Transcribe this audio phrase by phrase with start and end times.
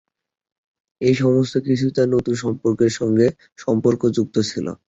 [1.01, 3.27] এই সমস্তকিছুই তার নতুন সম্পর্কের সঙ্গে
[3.59, 4.67] সম্পর্কযুক্ত ছিল।